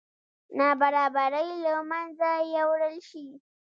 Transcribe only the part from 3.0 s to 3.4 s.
شي.